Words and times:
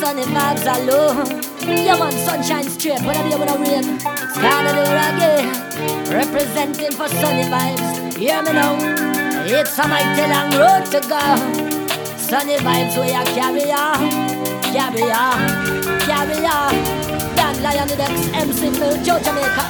sunny 0.00 0.22
vibes 0.22 0.64
alone. 0.64 1.28
Yeah, 1.60 1.98
man, 2.00 2.12
sunshine 2.24 2.64
straight, 2.64 3.02
whatever 3.02 3.28
you 3.28 3.38
wanna 3.38 3.58
rain. 3.60 3.84
It's 4.00 4.36
Carnival 4.40 4.96
again, 5.06 5.44
representing 6.08 6.92
for 6.92 7.08
sunny 7.20 7.44
vibes. 7.52 8.16
Hear 8.16 8.42
me 8.42 8.52
now, 8.52 8.80
it's 9.44 9.78
a 9.78 9.84
mighty 9.86 10.24
long 10.32 10.50
road 10.56 10.84
to 10.92 11.00
go. 11.04 11.22
Sunny 12.16 12.56
vibes 12.64 12.96
where 12.96 13.12
you 13.12 13.24
carry 13.36 13.68
on, 13.70 14.00
carry 14.72 15.06
on, 15.12 15.38
carry 16.08 16.38
on. 16.48 16.74
Dan 17.36 17.62
Lion 17.62 17.86
Di 17.88 17.96
Decks, 17.96 18.22
MC 18.32 18.70
Phil, 18.78 18.96
Joe 19.04 19.20
Jamaica. 19.20 19.64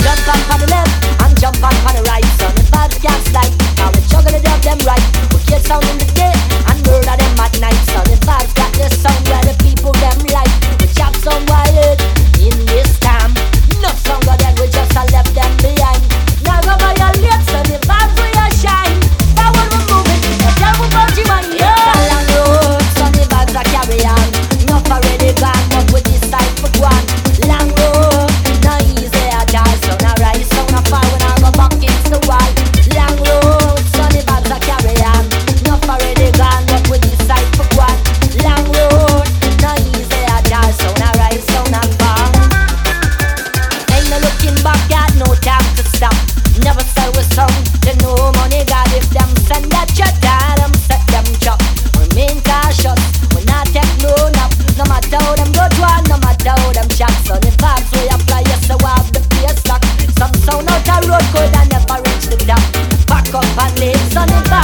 Jump 0.00 0.52
on 0.52 0.60
the 0.60 0.66
left 0.66 1.22
and 1.22 1.40
jump 1.40 1.62
on 1.62 1.94
the 1.94 2.02
right. 2.08 2.24
Sunny 2.40 2.64
vibes 2.72 2.98
can't 3.04 3.22
slide. 3.28 3.52
Now 3.76 3.90
we 3.92 4.00
juggle 4.08 4.34
it 4.34 4.48
up 4.48 4.60
them 4.62 4.78
right. 4.86 5.04
We 5.32 5.38
get 5.44 5.62
sound 5.66 5.84
in 5.84 5.98
the. 5.98 6.09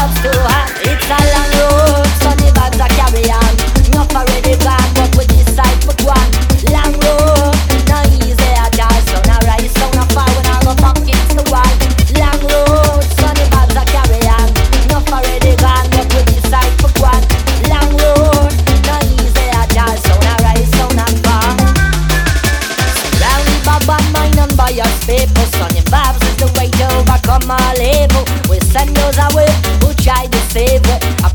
It's 0.09 1.11
a 1.11 1.19
long 1.35 1.51
road, 1.59 2.07
so 2.23 2.31
the 2.39 2.47
bags 2.55 2.79
are 2.79 2.87
carry 2.95 3.27
on. 3.27 3.53
Not 3.91 4.15
already 4.15 4.55
back, 4.63 4.87
but 4.95 5.11
we 5.19 5.27
decide 5.27 5.83
for 5.83 5.99
one. 6.07 6.31
Long 6.71 6.95
road, 7.03 7.59
easy 8.15 8.55
at 8.55 8.79
all. 8.79 9.01
So 9.11 9.19
now 9.27 9.43
rise, 9.43 9.75
so 9.75 9.91
now 9.99 10.07
fall, 10.15 10.31
when 10.31 10.47
I 10.47 10.63
go. 10.63 10.79
Long 12.23 12.39
road, 12.39 13.03
so 13.19 13.27
the 13.35 13.51
are 13.75 13.89
carry 13.91 14.23
on. 14.31 14.47
Not 14.95 15.11
but 15.91 16.07
we 16.15 16.23
decide 16.39 16.71
for 16.79 16.95
one. 17.03 17.27
Long 17.67 17.91
road, 17.99 18.55
easy 19.11 19.47
at 19.59 19.75
all. 19.75 19.97
So 20.07 20.15
now 20.23 20.39
rise, 20.47 20.71
so 20.71 20.87
now 20.95 21.11
fall. 21.27 21.51
And 23.27 23.43
people, 23.43 23.83
vibes 25.91 26.23
is 26.23 26.37
the 26.39 26.47
way 26.55 26.71
to 26.79 26.87
overcome. 26.95 27.51
We 28.49 28.61
send 28.71 28.95
those 28.95 29.19
away 29.19 29.46
favorite. 30.57 31.26